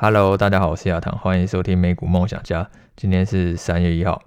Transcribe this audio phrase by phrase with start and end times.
[0.00, 2.70] Hello，大家好，我是亚堂，欢迎收听美股梦想家。
[2.94, 4.22] 今天是三月一号，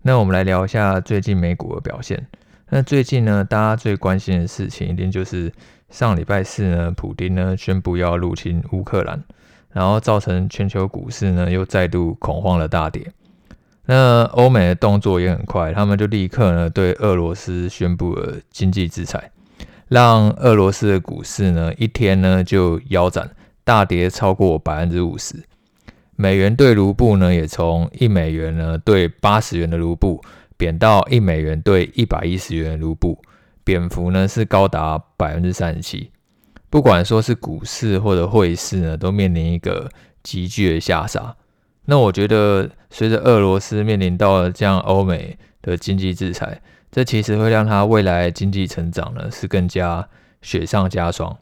[0.00, 2.26] 那我们来聊一下最近美股的表现。
[2.70, 5.52] 那最近呢，大家最关心的事情一定就是
[5.90, 9.22] 上礼拜四呢，普丁呢宣布要入侵乌克兰，
[9.70, 13.12] 然后造成全球股市呢又再度恐慌的大跌。
[13.84, 19.30] 那欧美的动作也很快，他们就立刻呢对俄罗斯宣布了经济制裁，
[19.88, 23.28] 让俄罗斯的股市呢一天呢就腰斩。
[23.66, 25.42] 大跌超过百分之五十，
[26.14, 30.22] 美元兑卢布呢也从一美元呢兑八十元的卢布
[30.56, 33.20] 贬到一美元兑一百一十元的卢布，
[33.64, 36.12] 贬幅呢是高达百分之三十七。
[36.70, 39.90] 不管说是股市或者汇市呢，都面临一个
[40.22, 41.34] 急剧的下杀。
[41.86, 46.62] 那我觉得，随着俄罗斯面临到了这样欧美的经济制裁，
[46.92, 50.08] 这其实会让它未来经济成长呢是更加
[50.40, 51.36] 雪上加霜。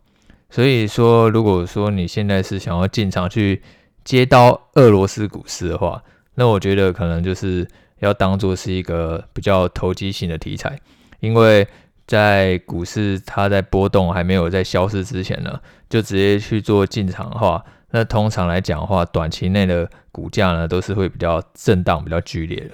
[0.54, 3.60] 所以说，如果说你现在是想要进场去
[4.04, 6.00] 接刀俄罗斯股市的话，
[6.36, 7.66] 那我觉得可能就是
[7.98, 10.78] 要当做是一个比较投机性的题材，
[11.18, 11.66] 因为
[12.06, 15.58] 在股市它在波动还没有在消失之前呢，
[15.90, 22.70] 就直接去做进场的话，那通常来讲的话，短期内的股价呢都是会比较震荡、比较剧烈的。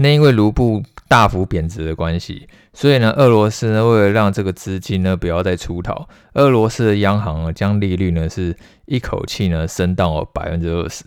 [0.00, 11.04] 那因为卢布大幅贬值的关系，所以呢，俄罗斯呢为了让这个资金呢不要再出逃，俄罗斯的央行呢将利率呢是一口气呢升到了百分之二十，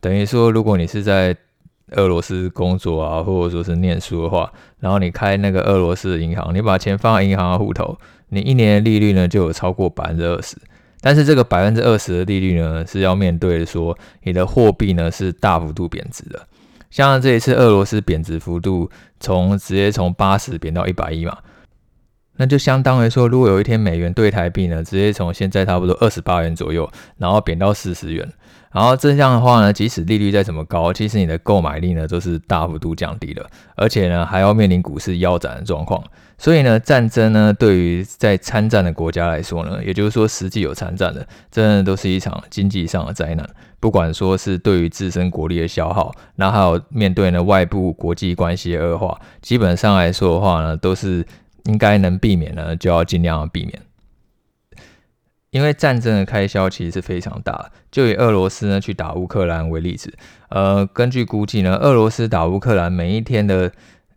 [0.00, 1.34] 等于说，如果你是在
[1.92, 7.96] 俄罗斯工作啊，或者说是念书的话，然后你开那个俄罗斯的银行，你把钱放在银行的户头，
[8.28, 10.56] 你一年的利率呢就有超过百分之二十，
[11.00, 16.46] 但是这个百分之二十的利率呢是要面对说你的货币呢是大幅度贬值的。
[16.92, 21.38] 像这一次俄罗斯贬值幅度从直接从八十贬到一百一嘛，
[22.36, 28.30] 那就相当于说，如果有一天美元兑台币呢，直接从现在差不多二十八元左右，然后贬到四十元，
[28.72, 36.02] 然后这样的话呢，即使利率再怎么高，其实你的购买力呢都是大幅度降低了，而且呢还要面临股市腰斩的状况。
[36.38, 43.48] 所以呢，战争呢对于在参战的国家来说呢，也就是说实际有参战的，真的都是一场经济上的灾难。
[43.78, 51.24] 不管说是对于自身国力的消耗，那还有面对呢外部国际关系的恶化，基本上来说的话呢，都是
[51.64, 53.80] 应该能避免呢，就要尽量避免。
[55.52, 60.12] 因为战争的开销其实是非常大，就以俄罗斯呢去打乌克兰为例子，
[60.48, 63.70] 呃，根据估计呢，俄罗斯打乌克兰每一天的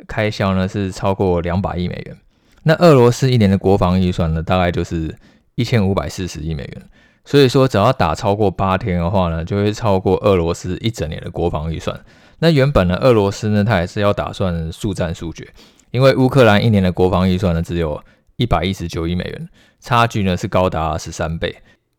[0.07, 2.17] 开销呢是超过两百亿美元，
[2.63, 5.13] 那俄罗斯一年的国防预算呢，大概就是
[5.55, 6.81] 一千五百四十亿美元。
[7.25, 11.99] 所以说，只要打超过八天的话呢，就会超过俄罗斯一整年的国防预算。
[12.39, 15.47] 那原本呢，俄罗斯呢，它也是要打算速战速决，
[15.91, 17.99] 因为乌克兰一年的国防预算呢，只有
[18.37, 21.55] 一百一十九亿美元，差距呢是高达十三倍。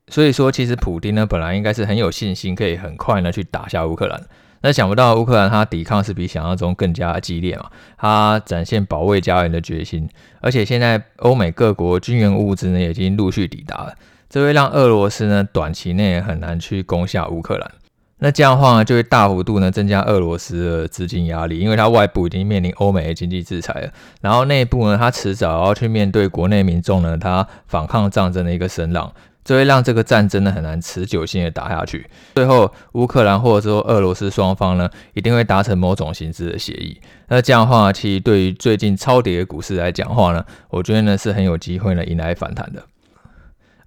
[0.09, 4.23] 所以说，其实普丁呢，本来应该是很有信心，可以很快呢去打下乌克兰。
[4.63, 10.09] 那想不到乌克兰它抵抗是比想象中更加激烈嘛，它展现保卫家园的决心，
[10.41, 13.95] 而且现在欧美各国军援物资呢，已经陆续抵达了。
[14.29, 17.71] 这会让俄罗斯呢短期内很难去攻下乌克兰，
[18.19, 23.91] 那这样的话呢，就会大幅度呢增加俄罗斯的资金压力，因为它外部已经面临欧美的经济制裁了，
[24.23, 29.13] 然后内部呢，它迟早要去面对国内民众呢，它反抗战争的一个声浪，
[29.45, 32.09] 这会让这个战争呢很难持久性的打下去。
[32.37, 36.99] 最后，乌克兰或者说俄罗斯双方呢，一定会达成某种形式的协议。
[37.29, 42.83] 那这样的话，其实对于最近超跌的股市来讲话呢，我觉得呢是很有机会呢迎来反弹的。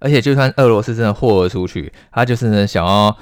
[0.02, 3.14] 而且，就算俄罗斯真的豁了出去，他就是呢想要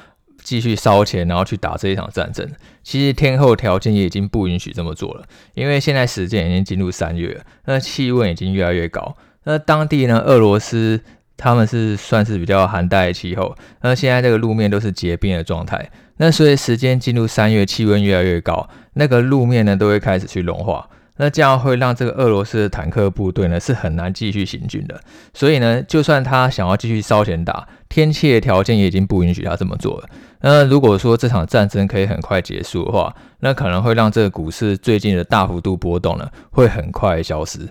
[0.42, 2.48] 继续烧钱，然后去打这一场战争。
[2.82, 9.16] 其实天候条件也已经不允许这么做了，因为现在时间已经进入三月了，那气温已经越来越高。
[9.44, 11.00] 那当地呢，俄罗斯
[11.36, 15.90] 他们是算是比较寒带气候，那现在这个路面都是结冰的状态。
[16.16, 20.88] 那随着时间进入三月，气温越来越高，那个路面呢都会开始去融化。
[21.18, 25.00] 那这样会让这个俄罗斯的坦克部队呢是很难继续行军的，
[25.34, 30.08] 所以呢，就算他想要继续烧钱打，天气的条件也已经不允许他这么做了。
[30.40, 37.68] 那如果说这场战争可以很快结束的话，那可能会让这个股市最近的大幅度波动呢会很快消失。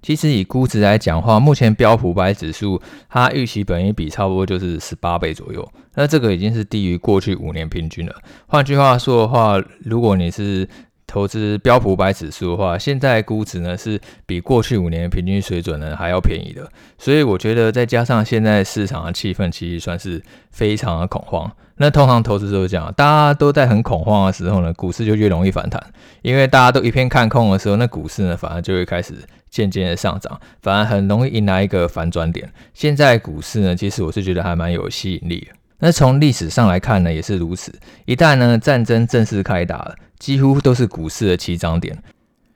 [0.00, 8.14] 其实以估值来讲的话，目前标普白指数它预期本一比差不多就是十八倍左右，那这个已经是低于过去五年平均了。
[8.46, 10.68] 换句话说的话，如果你是
[11.12, 16.66] 投资标普五百指数的话，现在估值呢是比过去五年平均水准呢还要便宜的，
[16.96, 21.52] 所以我觉得再加上现在市场的气氛其实算是非常的恐慌。
[21.76, 25.78] 那通常投资者都讲，大家都在很恐慌的时候呢，股市就越容易反弹，
[26.22, 29.12] 因为大家都一片看空的时候，那股市呢反而就会开始
[29.50, 32.50] 渐渐的上涨，反而很容易迎来一个反转点。
[32.72, 35.46] 现在股市呢，其实我是觉得还蛮有吸引力。
[35.78, 37.70] 那从历史上来看呢，也是如此。
[38.06, 42.00] 一旦呢战争正式开打了，几乎都是股市的起涨点。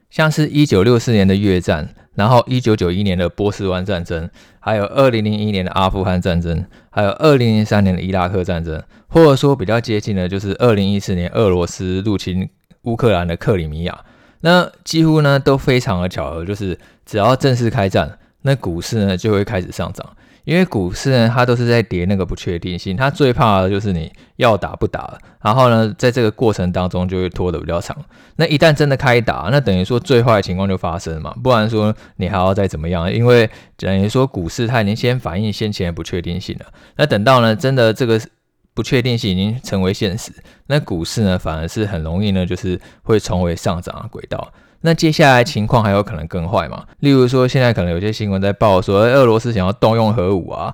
[0.09, 4.29] 像是一九六四年的越战，然后一九九一年的波斯湾战争，
[4.61, 12.47] 还有二零零一年的阿富汗战争，还有二零零三年的伊拉克战争，或者说比较接近的，就是二零一四年俄罗斯入侵
[12.83, 14.05] 乌克兰的克里米亚。
[14.39, 20.15] 那几乎呢都非常的巧合，就是只要正式开战，那股市呢就会开始上涨。
[20.47, 27.93] 因为股市呢，它都是在跌那个不确定性，它最怕的就是你要打不打，然后呢，在这个过程当中就会拖得比较长。
[28.37, 33.11] 那一旦真的开打，那等于说最坏的情况就发生嘛，不然说你还要再怎么样？
[33.11, 36.67] 因为等于说股市它已经先反映先前的不确定性了。
[36.95, 38.17] 那等到呢，真的这个
[38.73, 40.31] 不确定性已经成为现实，
[40.67, 44.53] 那股市呢，反而是很容易呢，就是会重回上涨的轨道。
[44.81, 46.83] 那接下来情况还有可能更坏嘛？
[46.99, 50.73] 例如说，现在可能有些新闻在报说，俄罗斯想要动用核武啊。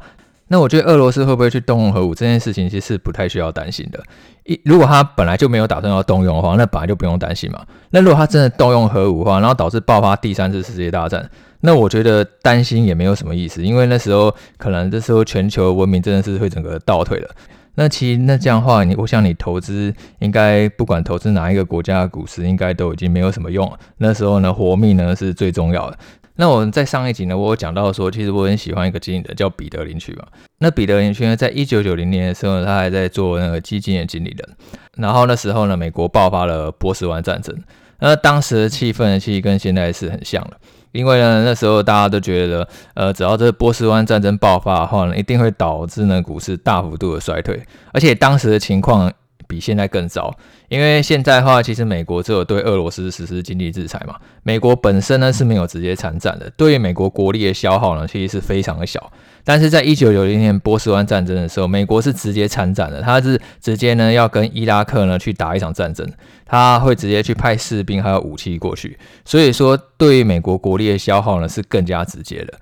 [0.49, 4.03] 那我觉得俄罗斯会不会去动用核武这件事情，其实是不太需要担心的。
[4.43, 7.65] 一如果他本来就没有打算要动用的话，那本来就不用担心嘛。
[7.89, 11.27] 那如果他真的动用核武的话，然后导致爆发第三次世界大战，
[11.61, 17.29] 那我觉得担心也没有什么意思，因为那时候可能这时候全球文明真的是会整个倒退了。
[17.75, 23.79] 那其实那这样的话，你我想你投资应该不管投资哪一个国家的股市，应该都已经没有什么用了。
[23.97, 25.97] 那时候呢，活命呢是最重要的。
[26.35, 30.25] 那我们在上一集呢，我有讲到说，其实我很喜欢一个经理人叫彼得林区嘛。
[30.59, 34.49] 那彼得林区呢，在一九九零年的时候，他还在做那个基金的经理人。
[34.97, 37.55] 然后那时候呢，美国爆发了波斯湾战争。
[37.99, 40.57] 那当时的气氛其实跟现在是很像的。
[40.93, 47.61] 因为呢，那时候大家都觉得，呃，只要这波斯湾战争爆发的话呢，一定会导致呢股市大幅度的衰退，
[47.91, 49.11] 而且当时的情况
[49.47, 50.33] 比现在更糟。
[50.69, 59.11] 因为现在的话，其实美国只有对俄罗斯实施经济制裁嘛，美国本身呢是没有直接参战的，对于美国国力的消耗呢，其实是非常的小。
[59.43, 66.07] 但是在一九九零年波斯湾战争的时候，美国是直接参战的，他是直接呢要跟伊拉克呢去打一场战争，
[66.45, 72.53] 他会直接去派士兵还有武器过去，所以说对于美国国力的消耗呢是更加直接的。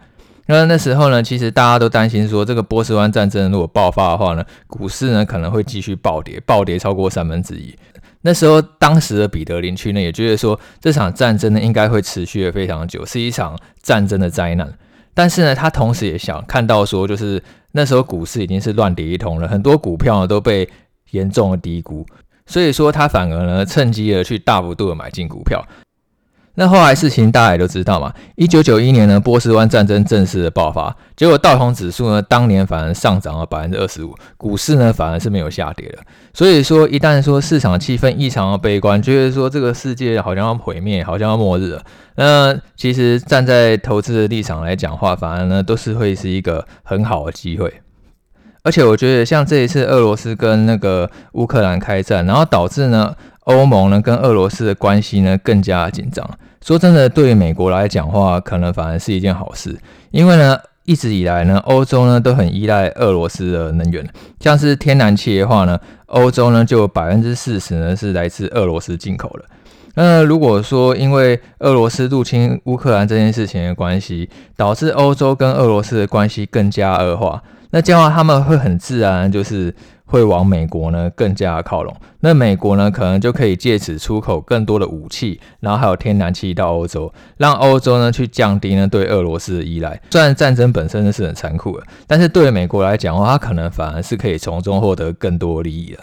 [0.48, 7.74] 那那时候呢，其实大家都担心说，这个波斯湾战争如果爆发的话呢，股市呢可能会继续暴跌，暴跌超过三分之一。
[8.24, 14.74] 那时候当时的彼得林区呢也觉得说，这场战争呢应该会持续的非常久，是一场战争的灾难。
[15.14, 17.42] 但是呢，他同时也想看到说，就是
[17.72, 20.68] 那时候股市已经是乱跌一通了，很多股票呢都被
[21.12, 22.06] 严重的低估，
[22.46, 25.64] 所以说他反而呢趁机而去大幅度的买进股票。
[26.56, 36.00] 那后来事情大家也都知道嘛，一九九一年呢，波斯湾战争正式的爆发，结果道琼指数呢当年反而上涨了百分之二十五，股市呢反而是没有下跌的。
[36.34, 41.82] 所以说，一旦说市场气氛异常的悲观，觉得说这个世界好像要毁灭，好像要末日了，
[42.16, 47.74] 那其实站在投资的立场来讲话，反而呢都是会是一个很好的机会。
[48.64, 53.16] 而且我觉得像这一次俄罗斯跟那个乌克兰开战，然后导致呢。
[53.46, 56.28] 欧盟呢跟俄罗斯的关系呢更加紧张。
[56.64, 59.76] 说真的，对于美国来讲话，可能反而是一件好事，
[60.12, 60.56] 因为呢
[60.86, 64.08] 一直以来呢欧洲呢都很依赖俄罗斯的能源，
[64.40, 69.46] 像是天然气的话呢，欧洲呢就百分之四十呢是来自俄罗斯进口的。
[69.96, 77.42] 那如果说因为俄罗斯入侵乌克兰这件事情的关系，导致欧洲跟俄罗斯的关系更加恶化，
[77.72, 79.74] 那这样话他们会很自然就是。
[80.12, 89.98] 会往美国呢更加靠拢，那美国呢可能就可以借此出口更多的武器，然后还有天然气到欧洲，让欧洲呢去降低呢对俄罗斯的依赖。
[90.10, 96.00] 虽然战争本身呢是很残酷的，但是对美国来讲的话，它可能反而是可以从中获得更多利益的。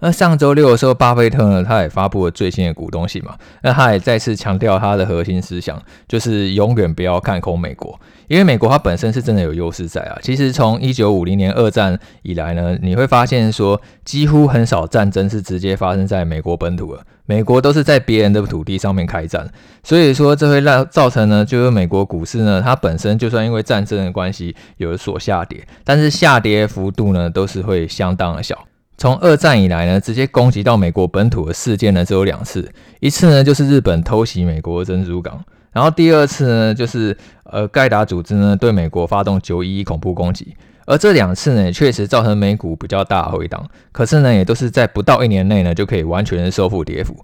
[0.00, 7.98] 那上周六的时候，巴菲特呢他也发布了最新的股东信嘛，那他也再次强调他的核心思想，就是永远不要看空美国。
[8.28, 19.50] 因为美国它本身是真的有优势在啊，其实从一九五零年二战以来呢，你会发现说几乎很少战争是直接发生在美国本土的，美国都是在别人的土地上面开战，
[19.82, 28.67] 所以说这会让造成呢，就是美国股市呢，它本身就算因为战争的关系有所下跌，但是下跌幅度呢都是会相当的小。
[28.98, 35.42] 从二战以来呢，直接攻击到美国本土的事件呢只有两次，一次呢就是日本偷袭美国珍珠港。
[35.72, 47.14] 然后第二次呢，就是呃盖达组织呢对美国发动九一一恐怖攻击，而这两次呢，也确实造成美股比较大的回档，可是呢，也都是在不到一年内呢就可以完全收复跌幅。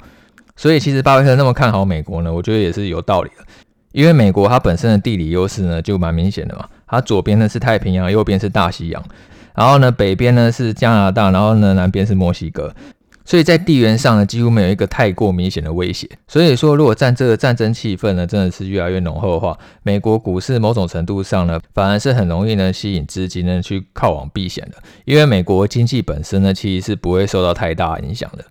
[0.54, 3.44] 所以其实巴菲特那么看好美国呢，我觉得也是有道理的，
[3.90, 9.02] 因为美国它本身的地理优势呢就蛮明显的嘛，它左边呢是太平洋，右边是大西洋，
[9.54, 12.74] 然后呢北边呢是加拿大，然后呢南边是墨西哥。
[13.26, 16.06] 所以在地缘上呢，几乎没有一个太过明显的威胁。
[16.28, 28.44] 所以说，如果战这个战争气氛呢，真的是越来越浓厚的话，美国股市某种程度上呢，反而是很容易呢吸引资金呢去靠往避险的，因为美国经济本身呢，其实是不会受到太大影响的。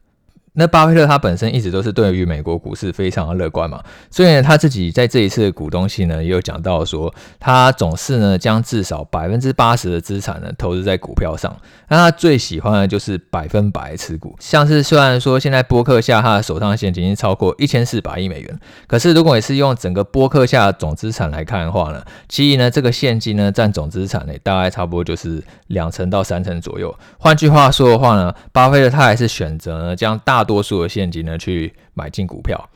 [0.54, 11.56] 那巴菲特他本身一直都是对于美国股市非常的乐观嘛，所以呢，他自己在这一次的股东信呢也有讲到说，他总是呢将至少百分之八十的资产呢投资在股票上。
[11.90, 26.96] 那他最喜欢的就是百分百持股，像是虽然说现在波克夏他的手上现金已经超过一千四百亿美元，可是如果也是用整个波克夏总资产来看的话呢，其实呢这个现金呢占总资产呢大概差不多就是两成到三成左右。
[27.18, 32.70] 换句话说的话呢，巴菲特他还是选择呢将大多数的现金呢去买进股票，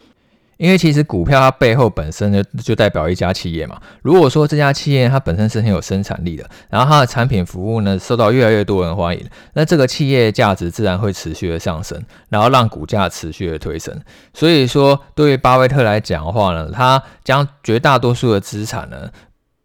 [0.58, 3.80] 因为其实股票它背后本身呢就代表一家企业嘛。
[4.02, 13.96] 如果说这家企业它本身是很有生产力的，然后它的产品服务呢受到越来越多人欢迎，那这个企业价值自然会持续的上升，然后让股价持续的推升。
[14.34, 19.12] 所以说，对于巴菲特来讲的话呢，他将绝大多数的资产呢。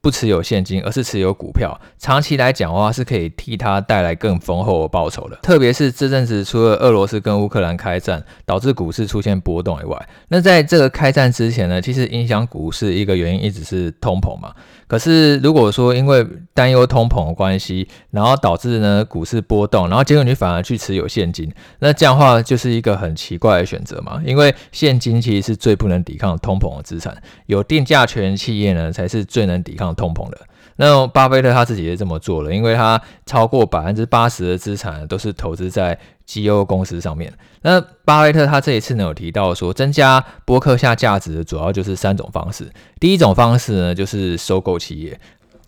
[0.02, 1.80] 不持有现金，而是持有股票。
[1.96, 5.36] 长期来讲的话，是可以替他带来更丰厚的报酬的。
[5.42, 14.52] 特别是这阵子，除了俄罗斯跟乌克兰开战导致股市出现波动以外，那在这个开战之前呢，其实影响股市一个原因一直是通膨嘛。
[14.88, 24.20] 可是如果说因为担忧通膨的关系，然后导致呢股市波动，然后结果你反而去持有现金，那这样的话就是一个很奇怪的选择嘛。
[24.26, 27.16] 因为现金其实是最不能抵抗通膨的资产，
[27.46, 30.38] 有定价权企业呢才是最能抵抗通膨的。
[30.76, 37.32] 那巴菲特他自己也这么做了，因为他超过百分之八十的资产都是投资在绩优公司上面。
[37.60, 42.70] 那巴菲特他这一次呢有提到说，增加波克夏价值的主要就是三种方式。
[42.98, 45.20] 第一种方式呢就是收购企业，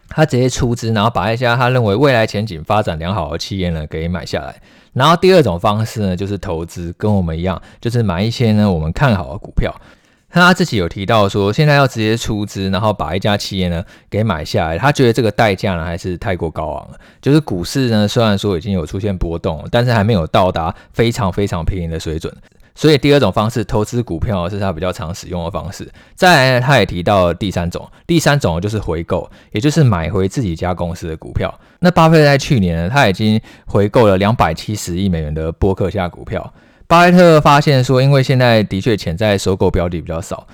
[0.09, 4.57] 他直接出资，然后把一家他认为未来前景发展良好的企业呢给买下来。
[4.95, 9.73] 然后第二种方式呢就是投资，跟我们一样，就是买一些呢我们看好的股票。
[10.43, 16.99] 他自己有提到说，现在要直接出资，然后把一家企业呢给买下来，他觉得这个代价呢还是太过高昂了。
[17.21, 22.35] 就是股市呢虽然说已经有出现波动，但是还没有到达非常非常便宜的水准。
[22.76, 25.88] 所以第二种方式，投资股票是他比较常使用的方式。
[26.17, 31.57] 再来，他也提到了第三种，第三种就是回购，也就是买回自己家公司的股票。
[31.79, 36.53] 那巴菲特在去年呢，他已经回购了两百七十亿美元的波克夏股票。
[36.87, 40.47] 巴菲特发现说，因为现在的确潜在收购标的比较少，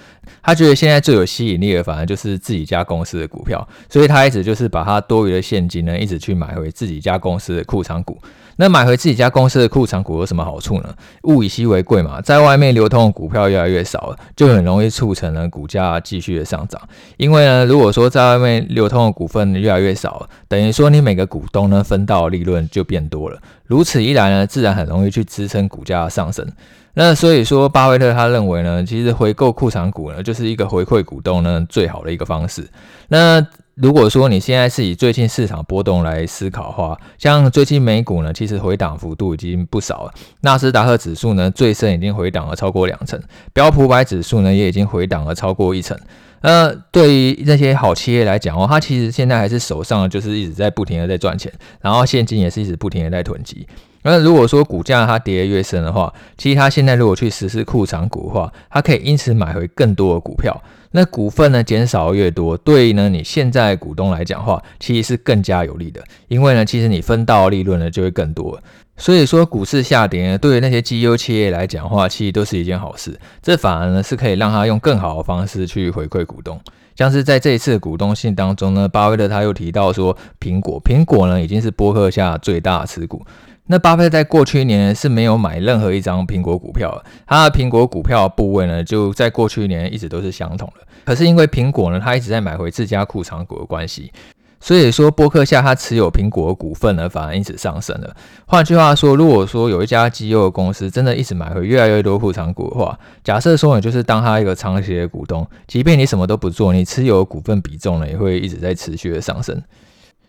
[0.42, 8.16] 他觉得现在最有吸引力的反而就是自己家公司的股票，所以他一直就是把他多余的现金呢，一直去买回自己家公司的库藏股。
[8.60, 10.94] 那买回自己家公司的库藏股有什么好处呢？
[11.22, 16.78] 物以稀为贵嘛，在外面流通的股票越来越少了，就很容易促成了股价继续的上涨。
[17.16, 23.40] 因为呢，如果说在外面流通的股份越来越少，等于说你每个股东呢分到的利润就变多了。
[23.64, 26.46] 如此一来呢，自然很容易去支撑股价的上升。
[26.92, 32.68] 那所以说，巴菲特他认为呢，其实回购库藏股呢，就是一个回馈股东呢最好的一个方式。
[33.08, 33.40] 那
[33.82, 40.12] 如果说你现在是以最近市场波动来思考的话，像最近美股呢，其实回档幅度已经不少了。
[40.42, 43.18] 纳斯达克指数呢，最深已经回档了超过两成，
[43.54, 45.98] 标普百指数呢，也已经回档了超过一成。
[46.42, 53.66] 呃，对于那些好企业来讲哦，它其实现在还是手上就是一直在不停的在赚钱，然后现金也是一直不停的在囤积。
[54.02, 60.62] 那如果说股价它跌得越深的话，其实它现在如果去实施库藏股的话，它可以因此买回更多的股票。
[60.92, 68.60] 那股份呢减少越多，对于呢你现在股东来讲的话，其实是更加有利的，因为呢其实你分到的利润呢就会更多。
[68.96, 73.18] 所以说股市下跌呢，对于那些绩优企业来讲的话，其实都是一件好事。
[73.40, 76.60] 这反而呢是可以让他用更好的方式去回馈股东。
[76.96, 83.24] 像是在这一次股东信当中呢，巴菲特他又提到说，苹果苹果呢已经是波克下最大的持股。
[83.70, 90.84] 那巴菲特在过去一年是没有买任何一张苹果股票，他的苹果股票部位呢，就在过去一年一直都是相同的。
[91.04, 94.10] 可是因为苹果呢，他一直在买回自家库藏股的关系，
[94.58, 98.12] 所以说波克夏他持有苹果股份呢，反而因此上升了。
[98.46, 109.62] 换句话说，如果说有一家绩优的公司真的一直买回越来越多库藏股的话，假设说你就是当他一个长期的股东，即便你什么都不做，你持有的股份比重呢，也会一直在持续的上升。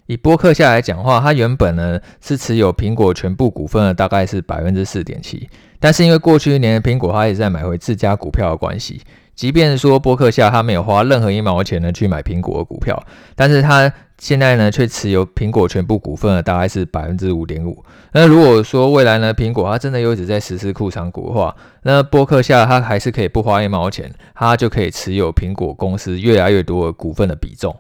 [0.08, 5.50] 以波克夏来讲话，它原本呢是持有苹果全部股份的，大概是百分之四点七。
[5.80, 9.02] 但是因为过去一年苹果它一直在买回自家股票的关系，
[9.36, 13.02] 即便说波克夏它没有花任何一毛钱呢去买苹果的股票，
[13.36, 17.84] 但是它现在呢却持有苹果全部股份的大概是百分之五点五。
[18.12, 27.76] 那如果说未来呢苹果它真的又一直在实施库藏股的话，那波克夏它还是可以不花一毛钱，它就可以持有苹果公司越来越多的股份的比重。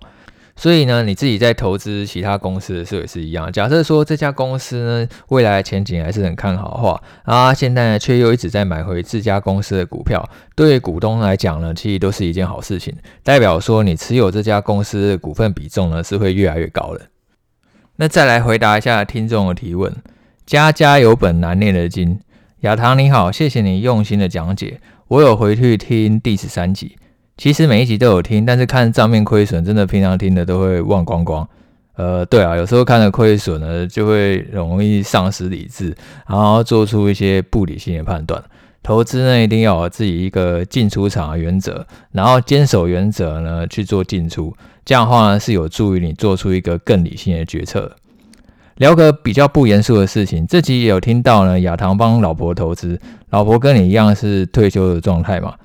[0.62, 3.51] 所以呢，你自己在投资其他公司的时候也是一样。
[3.51, 10.24] 假设说这家公司呢，未来前景还是很看好的话，啊，现在呢却又一直在买回自家公司的股票，
[10.56, 17.08] 对股东来讲呢，其实都是一件好事情，代表说你持有这家公司的股份比重呢是会越来越高的。
[17.96, 19.91] 那再来回答一下听众的提问：
[20.46, 22.20] 家家有本难念的经。
[22.60, 26.98] 亚堂你好，谢谢你用心的讲解，我有回去听第十三集。
[27.41, 31.50] 其实每一集都有听，但是看账面亏损，真的平常听的都会忘光光。
[31.95, 38.39] 呃，对啊，有时候看了亏损呢，就会容易丧失理智，然后做出一些不理性的判断。
[38.83, 44.55] 投资呢，一定要有自己一个进出场的原则，然后坚守原则呢去做进出，
[44.86, 47.91] 这样的话呢是有助于你做出一个更理性的决策。
[48.75, 55.55] 聊个比较不严肃的事情，这集也有听到呢，亚堂帮老婆投资，老婆跟你一样是退休的状态嘛？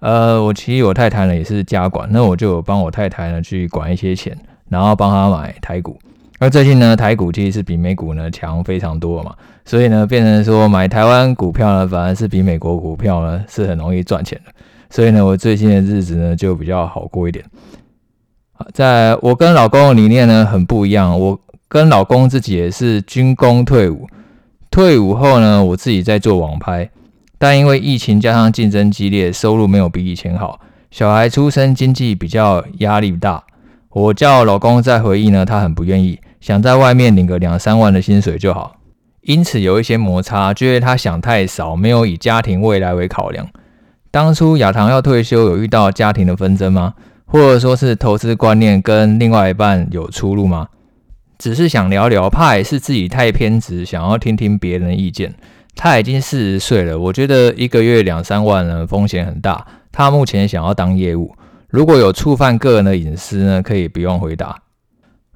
[0.00, 4.36] 呃，我其实我太太呢也是家管，那我就帮我太太呢去管一些钱，
[4.68, 5.98] 然后帮她买台股。
[6.38, 9.34] 那最近呢，台股其实是比美股呢强非常多嘛，
[9.64, 14.52] 所以呢，变成说买台湾股票呢，反而是比美国股票呢是很容易赚钱的。
[14.90, 17.42] 所以呢，我最近的日子呢就比较好过一点。
[18.74, 24.06] 在我跟老公的理念呢很不一样，我跟老公自己也是军工退伍，
[24.70, 26.90] 退伍后呢，我自己在做网拍。
[27.38, 33.44] 但因为疫情加上竞争激烈，收入没有比以前好，小孩出生经济比较压力大。
[33.90, 38.76] 我叫老公再回忆呢，他很不愿意，想在外面领个两三万的薪水就好。
[39.22, 43.46] 因此有一些摩擦，觉得他想太少，没有以家庭未来为考量。
[44.10, 46.94] 当初亚堂要退休，有遇到家庭的纷争吗？
[47.26, 50.68] 或者说是投资观念跟另外一半有出入吗？
[51.38, 55.34] 只是想聊聊，怕也是自己太偏执，想要听听别人的意见。
[55.76, 59.64] 他已经四十岁了，我觉得一个月两三万呢，风险很大。
[59.92, 61.32] 他目前想要当业务，
[61.68, 64.56] 如果有触犯个人的隐私呢，可以不用回答。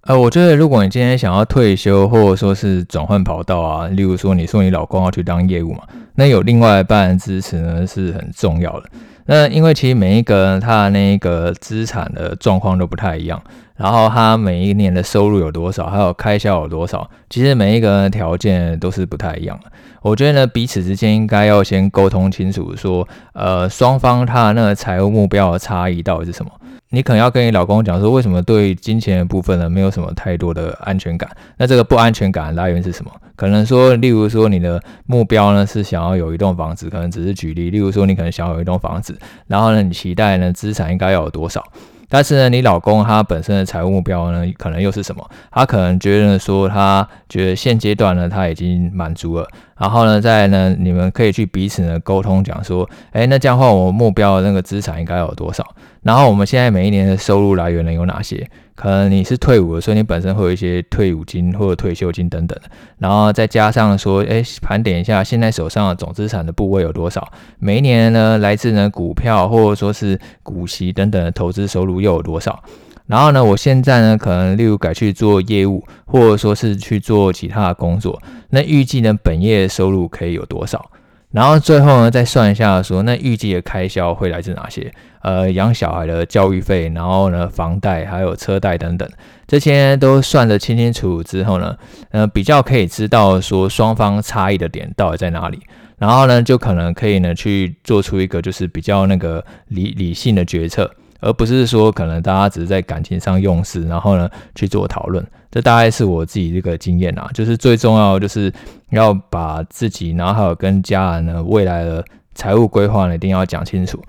[0.04, 5.82] 呃，我觉得如果你今天想要退休，或者说是转换跑道啊，例如说你说你老公要去当业务嘛，
[6.14, 8.88] 那有另外一半支持呢是很重要的。
[9.26, 13.40] 那因为其实每一个人他的那个资产的状况都不太一样。
[13.80, 19.72] 然后他每一年的收入有多少，还有开销有多少，其实每一个人的条件都是不太一样的。
[20.02, 26.50] 我觉得呢，彼此之间应该要先沟通清楚，说，呃，双方他的那个财务目标的差异到底是什么？
[26.90, 31.30] 你可能要跟你老公讲说，为什么对金钱的部分呢，没有什么太多的安全感？
[31.56, 33.10] 那这个不安全感来源是什么？
[33.34, 41.64] 可能说，例如说你的目标呢是想要有一栋房子，可能只是举例，例如说你可能想要有一栋房子，然后呢，你期待呢资产应该要有多少？
[42.10, 45.26] 但是呢，你老公他本身的财务目标呢，可能又是什么？
[45.50, 49.48] 他可能觉得说，他觉得现阶段呢，他已经满足了。
[49.78, 55.64] 然后呢，再呢，你们可以去彼此呢沟通，讲说，哎，那这样的话，我目标的那个资产应该有多少？
[56.02, 58.46] 然后我们现在每一年的收入来源呢有哪些？
[58.80, 62.58] 可能你是退伍的，所以你本身会有一些退伍金或者退休金等等，
[62.96, 67.30] 然后再加上说，哎，盘点一下现在手上的总资产的部位有多少？
[67.58, 72.58] 每一年呢，来自呢股票或者说是股息等等的投资收入又有多少？
[73.06, 80.90] 然后呢，我现在呢，可能例如改去做业务，或者说是去做其他的工作，那预计呢，本业收入可以有多少？
[81.32, 84.92] 然后最后呢，再算一下说，那预计的开销会来自哪些？
[85.22, 89.08] 呃，养小孩的教育费，然后呢，房贷还有车贷等等，
[89.46, 91.76] 这些都算得清清楚楚之后呢，
[92.10, 95.60] 呃，比较可以知道说双方差异的点到底在哪里，
[95.98, 100.90] 然后呢，就可能可以呢去做出一个就是比较那个理理性的决策。
[101.22, 107.28] 而不是说可能大家只是在感情上用事，然后呢去做讨论，这大概是我自己这个经验啊。
[107.34, 108.52] 就是最重要就是
[108.90, 114.02] 要把自己，然后还有跟家人呢未来的财务规划呢一定要讲清楚，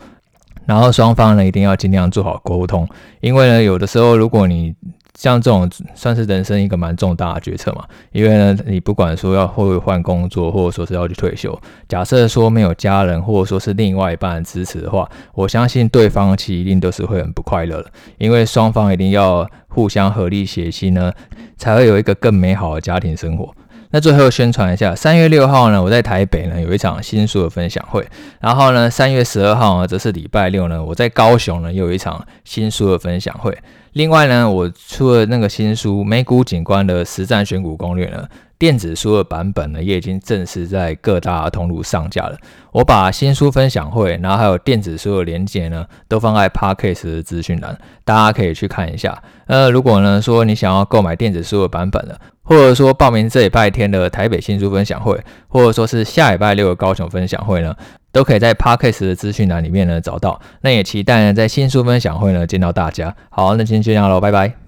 [0.66, 2.88] 然后双方呢一定要尽量做好沟通，
[3.20, 4.74] 因为呢有的时候如果你
[5.22, 11.56] 像这种算是人生一个蛮重大的决策嘛，因为呢，你不管说要会不会换工作，或者说是要去退休，
[11.88, 21.14] 假设说没有家人或者说是另外一半支持的话，我相信对方其实一定都是会很不快乐的，因为双方一定要互相合力协心呢，
[21.56, 23.54] 才会有一个更美好的家庭生活。
[23.92, 28.04] 那最后宣传一下，三月六号呢，我在台北呢有一场新书的分享会，
[28.40, 33.56] 然后呢，三月十二号呢，则是礼拜六呢，我在高雄呢又有一场新书的分享会。
[33.94, 38.26] 另外呢，我出了那个新书《美股景观的实战选股攻略》呢，
[38.58, 42.38] 电子书的版本呢也已经正式在各大通路上架了。
[42.72, 49.22] 我把新书分享会，然后还有电子书的连接呢，都放在 Podcast 的资讯栏，大家可以去看一下。
[49.48, 57.76] 呃，如果呢说你想要购买电子书的版本呢，或者说报名这礼拜天的台北新书分享会，或者说是下礼拜六的高雄分享会呢，
[58.12, 60.40] 都可以在 Podcast 的资讯栏里面呢找到。
[60.62, 63.16] 那也期待呢在新书分享会呢见到大家。
[63.30, 64.61] 好，那今天就这样喽，拜拜。